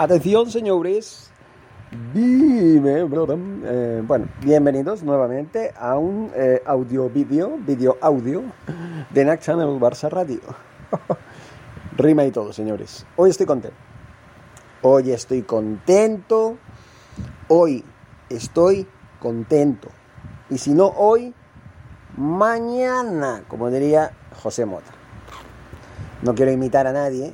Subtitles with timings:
[0.00, 1.28] Atención, señores.
[2.14, 8.44] Dime, eh, bueno, bienvenidos nuevamente a un eh, audio vídeo, vídeo audio
[9.10, 10.38] de NAC Channel Barça Radio.
[11.96, 13.04] Rima y todo, señores.
[13.16, 13.76] Hoy estoy contento.
[14.82, 16.58] Hoy estoy contento.
[17.48, 17.84] Hoy
[18.28, 18.86] estoy
[19.18, 19.88] contento.
[20.48, 21.34] Y si no hoy,
[22.16, 24.12] mañana, como diría
[24.44, 24.92] José Mota.
[26.22, 27.32] No quiero imitar a nadie,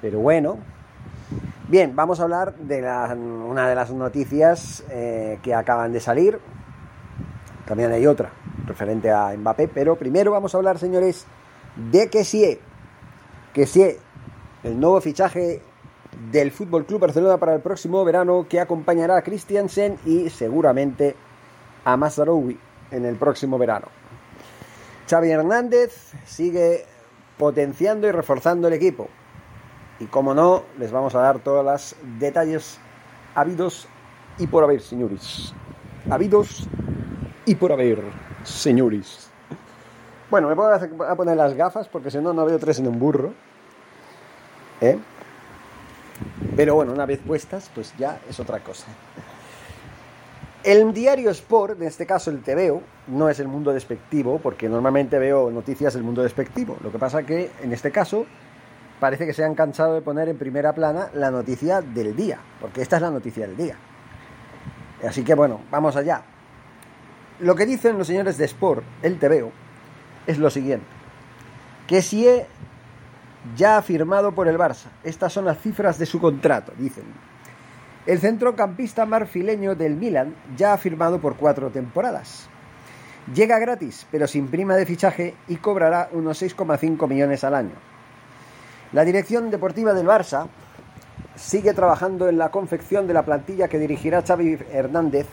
[0.00, 0.58] pero bueno,
[1.72, 6.38] Bien, vamos a hablar de una de las noticias eh, que acaban de salir.
[7.64, 8.30] También hay otra
[8.66, 11.24] referente a Mbappé, pero primero vamos a hablar, señores,
[11.90, 12.60] de Kessie.
[13.54, 13.96] Kessie,
[14.64, 15.62] el nuevo fichaje
[16.30, 21.16] del Fútbol Club Barcelona para el próximo verano que acompañará a Christiansen y seguramente
[21.86, 23.86] a Mazzaroui en el próximo verano.
[25.08, 26.84] Xavi Hernández sigue
[27.38, 29.08] potenciando y reforzando el equipo.
[30.02, 32.80] Y como no, les vamos a dar todos los detalles
[33.36, 33.86] habidos
[34.36, 35.54] y por haber, señores.
[36.10, 36.66] Habidos
[37.46, 38.02] y por haber,
[38.42, 39.30] señores.
[40.28, 42.98] Bueno, me puedo a poner las gafas porque si no, no veo tres en un
[42.98, 43.32] burro.
[44.80, 44.98] ¿Eh?
[46.56, 48.86] Pero bueno, una vez puestas, pues ya es otra cosa.
[50.64, 55.20] El diario Sport, en este caso el TVO, no es el mundo despectivo, porque normalmente
[55.20, 56.76] veo noticias del mundo despectivo.
[56.82, 58.26] Lo que pasa que en este caso
[59.02, 62.82] parece que se han cansado de poner en primera plana la noticia del día, porque
[62.82, 63.74] esta es la noticia del día.
[65.04, 66.22] Así que bueno, vamos allá.
[67.40, 69.50] Lo que dicen los señores de Sport, el TVO,
[70.28, 70.86] es lo siguiente.
[71.88, 72.46] Que si he
[73.56, 74.86] ya ha firmado por el Barça.
[75.02, 77.02] Estas son las cifras de su contrato, dicen.
[78.06, 82.48] El centrocampista marfileño del Milan ya ha firmado por cuatro temporadas.
[83.34, 87.91] Llega gratis, pero sin prima de fichaje y cobrará unos 6,5 millones al año.
[88.92, 90.48] La dirección deportiva del Barça
[91.34, 95.26] sigue trabajando en la confección de la plantilla que dirigirá Xavi Hernández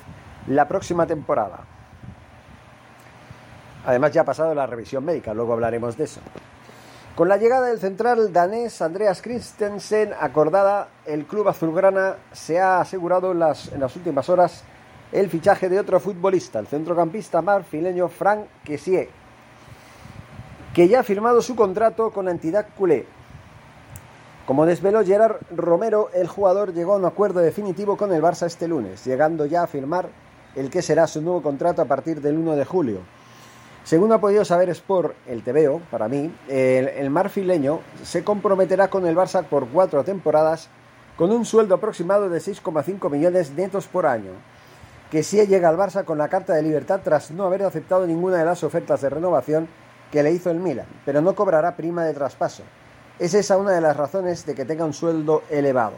[0.48, 1.66] la próxima temporada.
[3.86, 6.22] Además ya ha pasado la revisión médica, luego hablaremos de eso.
[7.16, 13.34] Con la llegada del central danés Andreas Christensen acordada, el club azulgrana se ha asegurado
[13.34, 14.64] en las, últimas horas
[15.12, 19.10] el fichaje de otro futbolista, el centrocampista marfileño Frank Kessie,
[20.74, 23.19] que ya ha firmado su contrato con la entidad culé.
[24.50, 28.68] Como desveló Gerard Romero, el jugador llegó a un acuerdo definitivo con el Barça este
[28.68, 30.10] lunes, llegando ya a firmar
[30.56, 33.02] el que será su nuevo contrato a partir del 1 de julio.
[33.84, 39.16] Según ha podido saber Sport, el TVO, para mí, el, marfileño se comprometerá con el
[39.16, 40.70] Barça por cuatro temporadas
[41.16, 44.32] con un sueldo aproximado de 6,5 millones netos por año,
[45.12, 48.38] que sí llega al Barça con la carta de libertad tras no haber aceptado ninguna
[48.38, 49.68] de las ofertas de renovación
[50.12, 52.64] que le hizo el Milan, pero no cobrará prima de traspaso.
[53.20, 55.98] Es esa una de las razones de que tenga un sueldo elevado.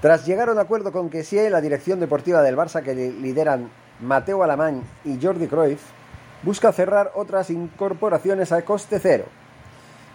[0.00, 3.70] Tras llegar a un acuerdo con Kessie, la dirección deportiva del Barça que lideran
[4.00, 5.82] Mateo Alamán y Jordi Cruyff,
[6.42, 9.24] busca cerrar otras incorporaciones a coste cero.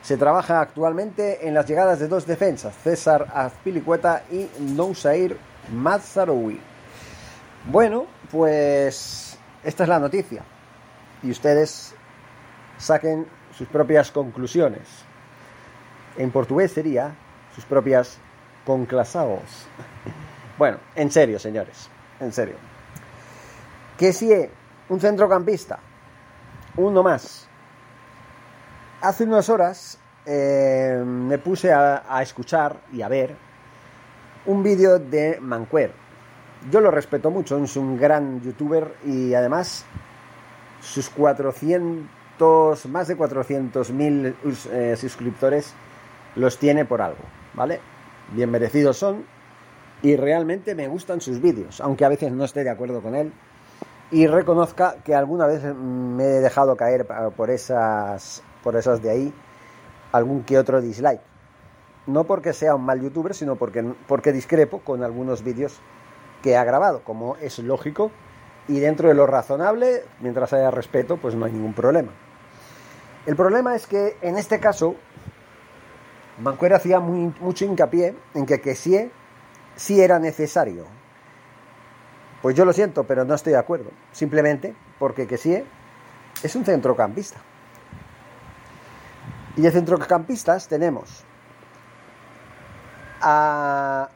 [0.02, 5.38] Se trabaja actualmente en las llegadas de dos defensas, César Azpilicueta y Nousair
[5.72, 6.60] Mazzaroui.
[7.72, 10.44] Bueno, pues esta es la noticia.
[11.22, 11.94] Y ustedes
[12.78, 14.88] saquen sus propias conclusiones.
[16.18, 17.16] En portugués sería
[17.54, 18.18] sus propias
[18.66, 19.42] conclasados.
[20.58, 21.90] Bueno, en serio, señores,
[22.22, 22.56] en serio.
[23.98, 24.32] Que si
[24.88, 25.80] un centrocampista,
[26.78, 27.46] uno más.
[29.02, 33.36] Hace unas horas eh, me puse a, a, escuchar y a ver
[34.46, 35.92] un vídeo de Mancuer.
[36.72, 39.84] Yo lo respeto mucho, es un gran youtuber y además
[40.80, 42.08] sus 400,
[42.90, 44.36] más de 400.000
[44.72, 45.74] eh, suscriptores
[46.36, 47.24] los tiene por algo,
[47.54, 47.80] ¿vale?
[48.34, 49.26] Bien merecidos son
[50.02, 53.32] y realmente me gustan sus vídeos, aunque a veces no esté de acuerdo con él
[54.12, 59.34] y reconozca que alguna vez me he dejado caer por esas, por esas de ahí
[60.12, 61.22] algún que otro dislike.
[62.08, 65.80] No porque sea un mal youtuber, sino porque, porque discrepo con algunos vídeos
[66.44, 68.12] que ha grabado, como es lógico,
[68.68, 72.12] y dentro de lo razonable, mientras haya respeto, pues no hay ningún problema.
[73.26, 74.96] El problema es que en este caso,
[76.40, 79.12] Mancuera hacía mucho hincapié en que sí,
[79.76, 80.86] sí era necesario
[82.46, 83.90] pues yo lo siento, pero no estoy de acuerdo.
[84.12, 85.66] Simplemente porque Kessie
[86.44, 87.40] es un centrocampista.
[89.56, 91.24] Y de centrocampistas tenemos
[93.20, 94.10] a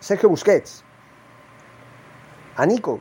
[0.00, 0.82] Sergio Busquets,
[2.56, 2.98] a Nico,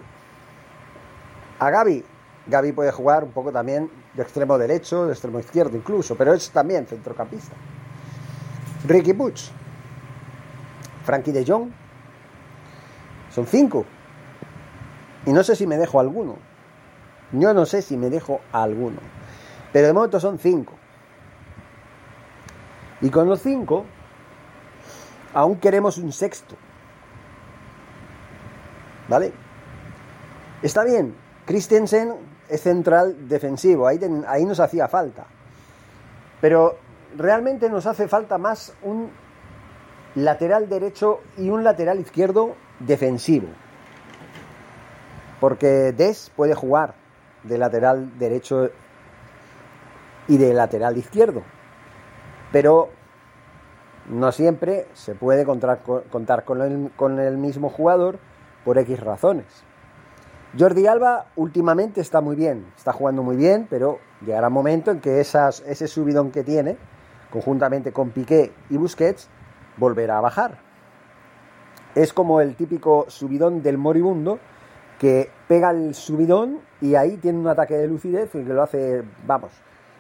[1.58, 2.06] a Gaby.
[2.50, 6.50] Gaby puede jugar un poco también de extremo derecho, de extremo izquierdo incluso, pero es
[6.52, 7.56] también centrocampista.
[8.88, 9.36] Ricky Puig,
[11.04, 11.70] Frankie de Jong,
[13.30, 13.86] son cinco.
[15.26, 16.38] Y no sé si me dejo alguno.
[17.32, 19.00] Yo no sé si me dejo alguno.
[19.72, 20.74] Pero de momento son cinco.
[23.02, 23.86] Y con los cinco,
[25.34, 26.56] aún queremos un sexto.
[29.08, 29.32] ¿Vale?
[30.62, 31.16] Está bien.
[31.46, 32.14] Christensen
[32.50, 33.88] es central defensivo.
[33.88, 35.26] Ahí, ahí nos hacía falta.
[36.42, 36.78] Pero
[37.18, 39.10] realmente nos hace falta más un
[40.16, 43.48] lateral derecho y un lateral izquierdo defensivo
[45.40, 46.96] porque Des puede jugar
[47.44, 48.70] de lateral derecho
[50.28, 51.42] y de lateral izquierdo,
[52.52, 52.90] pero
[54.10, 58.20] no siempre se puede contar, con, el, con el mismo jugador
[58.66, 59.46] por X razones.
[60.58, 65.00] Jordi Alba últimamente está muy bien, está jugando muy bien, pero llegará un momento en
[65.00, 66.76] que ese subidón que tiene,
[67.30, 69.30] conjuntamente con Piqué y Busquets,
[69.78, 70.58] volverá a bajar.
[71.94, 74.40] Es como el típico subidón del moribundo
[74.98, 79.04] que pega el subidón y ahí tiene un ataque de lucidez y que lo hace,
[79.28, 79.52] vamos,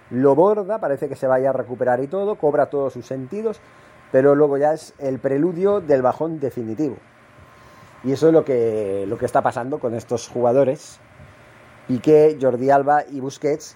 [0.10, 3.62] lo borda, parece que se vaya a recuperar y todo, cobra todos sus sentidos,
[4.12, 6.98] pero luego ya es el preludio del bajón definitivo.
[8.04, 11.00] Y eso es lo que, lo que está pasando con estos jugadores,
[11.88, 13.76] Piqué, Jordi Alba y Busquets,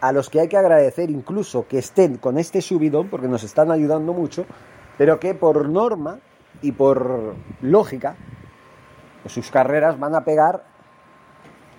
[0.00, 3.70] a los que hay que agradecer incluso que estén con este subidón, porque nos están
[3.70, 4.46] ayudando mucho,
[4.98, 6.18] pero que por norma
[6.60, 8.16] y por lógica
[9.28, 10.64] sus carreras van a pegar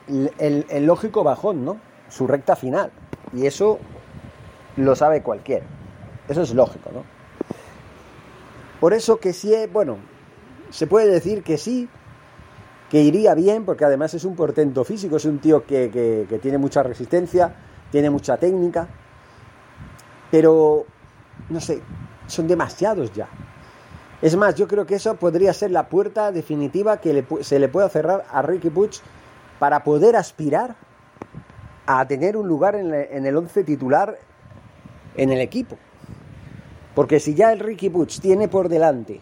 [0.08, 1.78] el, lógico bajón, ¿no?
[2.10, 2.92] Su recta final.
[3.34, 3.80] Y eso
[4.78, 5.66] lo sabe cualquiera.
[6.28, 7.04] Eso es lógico, ¿no?
[8.80, 9.98] Por eso que sí, bueno,
[10.74, 11.88] se puede decir que sí,
[12.90, 15.92] que iría bien, porque además es un portento físico, es un tío que,
[16.28, 17.54] que tiene mucha resistencia,
[17.92, 18.88] tiene mucha técnica,
[20.32, 20.88] pero,
[21.50, 21.80] no sé,
[22.26, 23.30] son demasiados ya.
[24.20, 27.88] Es más, yo creo que eso podría ser la puerta definitiva que se le pueda
[27.90, 28.94] cerrar a Ricky Puig
[29.60, 30.76] para poder aspirar
[31.86, 34.18] a tener un lugar en, el once titular
[35.16, 35.78] en el equipo.
[36.96, 39.22] Porque si ya el Ricky Puig tiene por delante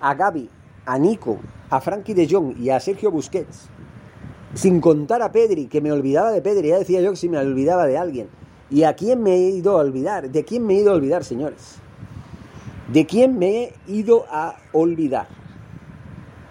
[0.00, 0.50] a Gaby,
[0.84, 1.38] a Nico,
[1.70, 3.68] a Frankie de Jong y a Sergio Busquets,
[4.54, 7.38] sin contar a Pedri, que me olvidaba de Pedri, ya decía yo que si me
[7.38, 8.28] olvidaba de alguien.
[8.70, 10.30] ¿Y a quién me he ido a olvidar?
[10.30, 11.76] ¿De quién me he ido a olvidar, señores?
[12.92, 15.28] ¿De quién me he ido a olvidar?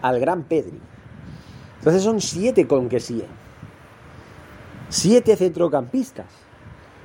[0.02, 0.80] Al gran Pedri.
[1.80, 3.24] Entonces son siete con que sí.
[4.90, 6.28] Siete centrocampistas.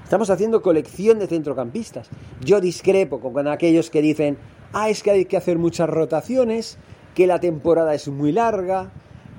[0.04, 2.08] Estamos haciendo colección de centrocampistas.
[2.40, 4.38] Yo discrepo con aquellos que dicen,
[4.72, 6.78] ah, es que hay que hacer muchas rotaciones,
[7.16, 8.90] que la temporada es muy larga,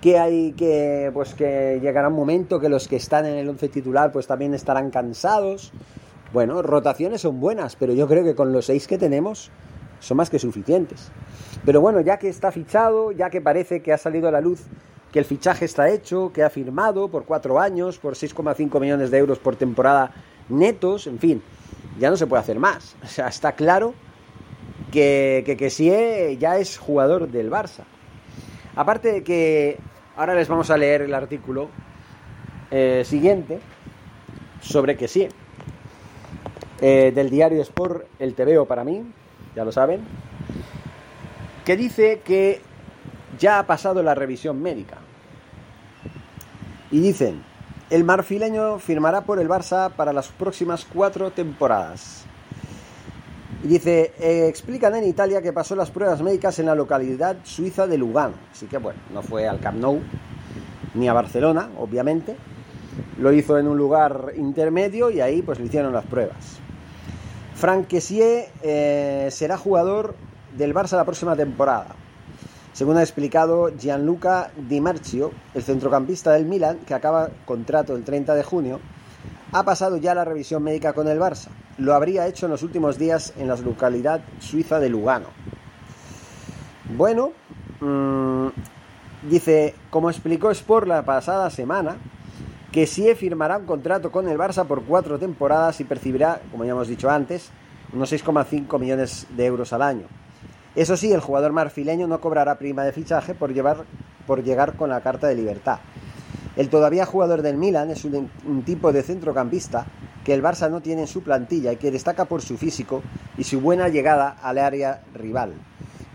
[0.02, 3.70] que hay que, pues que llegará un momento que los que están en el once
[3.70, 5.72] titular pues también estarán cansados.
[6.34, 9.52] Bueno, rotaciones son buenas, pero yo creo que con los seis que tenemos
[10.00, 11.12] son más que suficientes.
[11.66, 14.66] Pero bueno, ya que está fichado, ya que parece que ha salido a la luz
[15.12, 19.20] que el fichaje está hecho, que ha firmado por cuatro años, por 6,5 millones de
[19.20, 20.12] euros por temporada
[20.50, 21.44] netos, en fin,
[22.00, 22.96] ya no se puede hacer más.
[23.04, 23.94] O sea, está claro
[24.92, 27.84] que, que, que ya es jugador del Barça.
[28.76, 29.80] Aparte de que
[30.16, 31.70] ahora les vamos a leer el artículo
[32.70, 33.60] eh, siguiente
[34.62, 35.28] sobre que sí,
[36.80, 39.04] eh, del diario Sport, el TVO para mí,
[39.56, 40.02] ya lo saben,
[41.66, 42.62] que dice que
[43.40, 44.98] ya ha pasado la revisión médica.
[46.92, 47.44] Y dicen,
[47.90, 52.27] el marfileño firmará por el Barça para las próximas cuatro temporadas.
[53.68, 57.98] Dice, eh, explican en Italia que pasó las pruebas médicas en la localidad suiza de
[57.98, 58.36] Lugano.
[58.50, 60.00] Así que bueno, no fue al Camp Nou
[60.94, 62.38] ni a Barcelona, obviamente.
[63.20, 66.60] Lo hizo en un lugar intermedio y ahí pues le hicieron las pruebas.
[67.56, 70.16] Frank Kessié eh, será jugador
[70.58, 71.88] del Barça la próxima temporada.
[72.72, 78.34] Según ha explicado Gianluca Di Marcio, el centrocampista del Milan, que acaba contrato el 30
[78.34, 78.80] de junio,
[79.52, 81.50] ha pasado ya la revisión médica con el Barça.
[81.78, 85.28] Lo habría hecho en los últimos días en la localidad suiza de Lugano.
[86.96, 87.32] Bueno,
[87.82, 88.48] mmm,
[89.30, 91.98] dice, como explicó Sport la pasada semana,
[92.72, 96.72] que sí firmará un contrato con el Barça por cuatro temporadas y percibirá, como ya
[96.72, 97.52] hemos dicho antes,
[97.94, 100.08] unos 6,5 millones de euros al año.
[100.76, 103.86] Eso sí, el jugador marfileño no cobrará prima de fichaje por, llevar,
[104.26, 105.80] por llegar con la carta de libertad.
[106.56, 109.86] El todavía jugador del Milan es un, un, tipo de centrocampista
[110.28, 113.02] que el Barça no tiene en su plantilla y que destaca por su físico
[113.38, 115.54] y su buena llegada al área rival,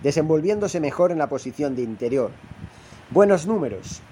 [0.02, 2.30] desenvolviéndose mejor en la posición de interior.
[3.08, 4.02] Buenos números.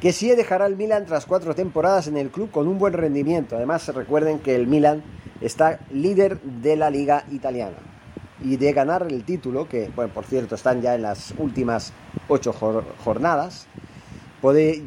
[0.00, 3.56] Que sí dejará el Milan tras cuatro temporadas en el club con un buen rendimiento.
[3.56, 5.02] Además, recuerden que el Milan
[5.40, 7.78] está líder de la liga italiana
[8.44, 11.92] y de ganar el título, que bueno, por cierto están ya en las últimas
[12.28, 13.66] ocho jornadas,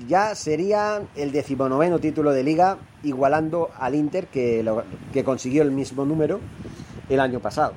[0.07, 5.71] ya sería el decimonoveno título de liga, igualando al Inter, que, lo, que consiguió el
[5.71, 6.39] mismo número
[7.09, 7.73] el año pasado.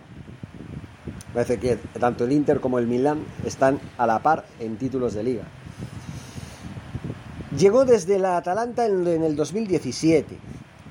[1.34, 5.22] Parece que tanto el Inter como el Milan están a la par en títulos de
[5.22, 5.44] liga.
[7.58, 10.38] Llegó desde la Atalanta en, el 2017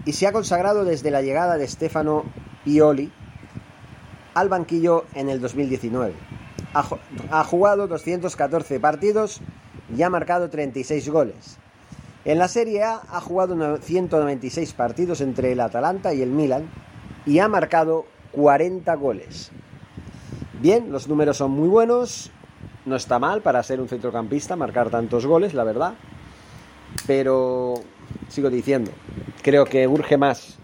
[0.06, 2.26] y se ha consagrado desde la llegada de Stefano
[2.64, 3.12] Pioli
[4.36, 6.14] al banquillo en el 2019.
[6.76, 6.86] Ha,
[7.32, 9.42] ha, jugado 214 partidos
[9.96, 11.58] y ha marcado 36 goles.
[12.24, 16.70] En la Serie A ha jugado 196 partidos entre el Atalanta y el Milan
[17.26, 19.52] y ha marcado 40 goles.
[20.60, 22.32] Bien, los números son muy buenos,
[22.86, 25.94] no está mal para ser un centrocampista marcar tantos goles, la verdad,
[27.06, 27.76] pero
[28.30, 28.92] sigo diciendo,
[29.44, 30.58] creo que urge más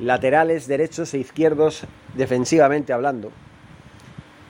[0.00, 1.84] laterales derechos e izquierdos
[2.16, 3.30] defensivamente hablando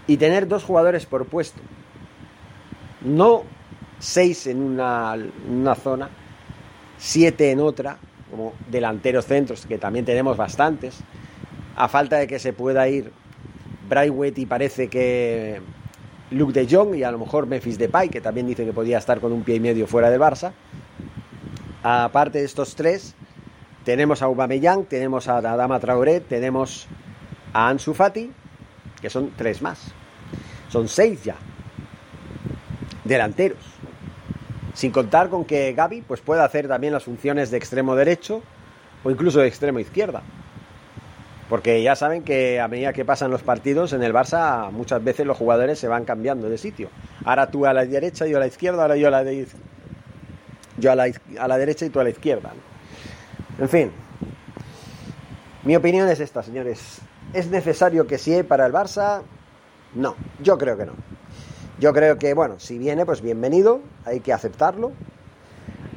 [0.07, 1.61] y tener dos jugadores por puesto
[3.03, 3.43] no
[4.01, 5.17] seis en una,
[5.49, 6.09] una zona
[6.99, 7.99] siete en otra
[8.31, 10.99] como delanteros centros que también tenemos bastantes
[11.77, 13.13] a falta de que se pueda ir
[13.89, 15.61] Braithwaite y parece que
[16.33, 19.21] Luke de Jong y a lo mejor Memphis Depay que también dice que podía estar
[19.21, 20.53] con un pie y medio fuera del Barça
[21.83, 23.15] aparte de estos tres
[23.85, 26.87] tenemos a Aubameyang, tenemos a Adama Traoré, tenemos
[27.53, 28.31] a Ansu Fati,
[29.01, 29.93] que son tres más.
[30.69, 31.37] Son seis ya.
[33.05, 33.80] Delanteros.
[34.75, 38.43] Sin contar con que Gaby pues, puede hacer también las funciones de extremo derecho
[39.05, 40.23] o incluso de extremo izquierda.
[41.49, 45.27] Porque ya saben que a medida que pasan los partidos en el Barça muchas veces
[45.27, 46.91] los jugadores se van cambiando de sitio.
[47.25, 49.25] Ahora tú a la derecha, yo a la izquierda, ahora yo a la,
[50.79, 52.53] yo a la, a la derecha y tú a la izquierda.
[53.59, 53.91] En fin,
[55.65, 57.01] mi opinión es esta, señores.
[57.33, 59.23] ¿Es necesario que sí para el Barça?
[59.95, 60.93] No, yo creo que no.
[61.81, 64.93] Yo creo que, bueno, si viene, pues bienvenido, hay que aceptarlo.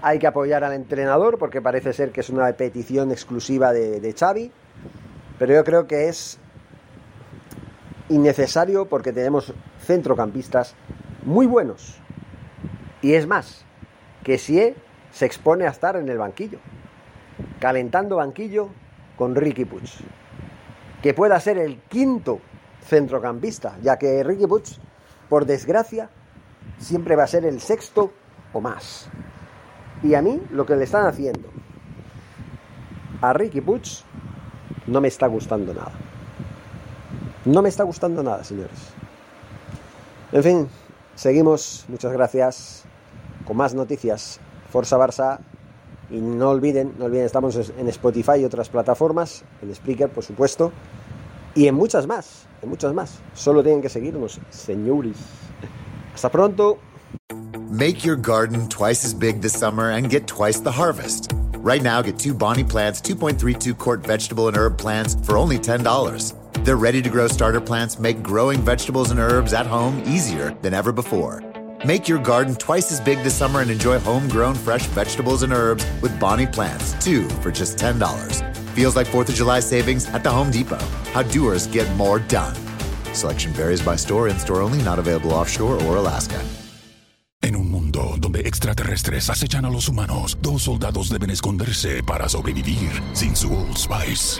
[0.01, 4.13] Hay que apoyar al entrenador porque parece ser que es una petición exclusiva de, de
[4.13, 4.51] Xavi.
[5.37, 6.39] Pero yo creo que es
[8.09, 10.73] innecesario porque tenemos centrocampistas
[11.23, 11.99] muy buenos.
[13.01, 13.65] Y es más,
[14.23, 14.73] que si
[15.11, 16.59] se expone a estar en el banquillo
[17.59, 18.69] calentando banquillo
[19.15, 19.89] con Ricky Puig.
[21.01, 22.39] Que pueda ser el quinto
[22.85, 24.63] centrocampista, ya que Ricky Puig,
[25.33, 26.11] por desgracia,
[26.77, 28.13] siempre va a ser el sexto
[28.53, 29.07] o más.
[30.03, 31.49] Y a mí lo que le están haciendo
[33.19, 33.81] a Ricky Puig
[34.85, 35.91] no me está gustando nada.
[37.45, 38.77] No me está gustando nada, señores.
[40.33, 40.67] En fin,
[41.15, 41.85] seguimos.
[41.87, 42.83] Muchas gracias.
[43.43, 44.39] Con más noticias.
[44.69, 45.39] Forza Barça
[46.11, 50.71] y no olviden, no olviden, estamos en Spotify y otras plataformas, en Spreaker, por supuesto,
[51.55, 53.19] y en muchas más, en muchas más.
[53.33, 55.17] Solo tienen que seguirnos, señores.
[56.13, 56.79] Hasta pronto.
[57.69, 61.31] Make your garden twice as big this summer and get twice the harvest.
[61.57, 66.63] Right now, get two Bonnie plants, 2.32 quart vegetable and herb plants for only $10.
[66.65, 70.73] Their ready to grow starter plants make growing vegetables and herbs at home easier than
[70.73, 71.41] ever before.
[71.85, 75.85] Make your garden twice as big this summer and enjoy homegrown fresh vegetables and herbs
[76.01, 78.52] with Bonnie plants, two for just $10.
[78.73, 80.79] Feels like 4th of July savings at the Home Depot.
[81.13, 82.55] How doers get more done.
[83.13, 86.41] Selection varies by store, in store only, not available offshore or Alaska.
[87.43, 92.89] En un mundo donde extraterrestres acechan a los humanos, dos soldados deben esconderse para sobrevivir
[93.13, 94.39] sin su Old Spice.